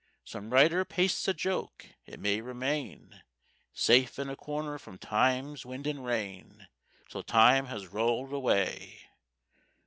Some 0.25 0.49
writer 0.51 0.83
pastes 0.83 1.27
a 1.27 1.33
joke; 1.35 1.85
it 2.07 2.19
may 2.19 2.41
remain 2.41 3.21
Safe 3.71 4.17
in 4.17 4.31
a 4.31 4.35
corner 4.35 4.79
from 4.79 4.97
Time's 4.97 5.63
wind 5.63 5.85
and 5.85 6.03
rain 6.03 6.67
Till 7.07 7.21
Time 7.21 7.67
has 7.67 7.85
rolled 7.93 8.33
away. 8.33 9.01